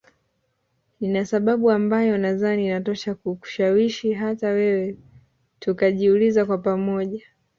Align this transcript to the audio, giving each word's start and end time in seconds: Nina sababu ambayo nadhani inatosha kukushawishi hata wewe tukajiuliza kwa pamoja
Nina 0.99 1.25
sababu 1.25 1.71
ambayo 1.71 2.17
nadhani 2.17 2.65
inatosha 2.65 3.15
kukushawishi 3.15 4.13
hata 4.13 4.47
wewe 4.47 4.97
tukajiuliza 5.59 6.45
kwa 6.45 6.57
pamoja 6.57 7.25